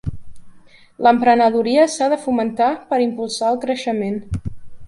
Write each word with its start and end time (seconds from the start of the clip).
L'emprenedoria 1.07 1.85
s'ha 1.97 2.09
de 2.15 2.19
fomentar 2.25 2.73
per 2.93 3.03
impulsar 3.07 3.55
el 3.55 3.63
creixement. 3.67 4.21